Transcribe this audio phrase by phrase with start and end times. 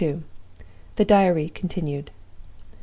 [0.95, 2.09] THE DIARY CONTINUED.